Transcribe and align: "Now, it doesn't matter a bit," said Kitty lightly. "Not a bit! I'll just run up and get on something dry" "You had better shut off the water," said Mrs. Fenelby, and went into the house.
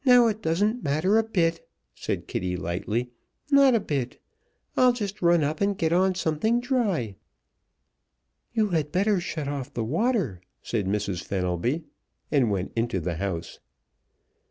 "Now, 0.03 0.25
it 0.29 0.41
doesn't 0.41 0.81
matter 0.83 1.19
a 1.19 1.23
bit," 1.23 1.69
said 1.93 2.25
Kitty 2.25 2.57
lightly. 2.57 3.11
"Not 3.51 3.75
a 3.75 3.79
bit! 3.79 4.19
I'll 4.75 4.93
just 4.93 5.21
run 5.21 5.43
up 5.43 5.61
and 5.61 5.77
get 5.77 5.93
on 5.93 6.15
something 6.15 6.59
dry" 6.59 7.17
"You 8.55 8.69
had 8.69 8.91
better 8.91 9.19
shut 9.19 9.47
off 9.47 9.71
the 9.75 9.85
water," 9.85 10.41
said 10.63 10.87
Mrs. 10.87 11.23
Fenelby, 11.23 11.83
and 12.31 12.49
went 12.49 12.71
into 12.75 12.99
the 12.99 13.17
house. 13.17 13.59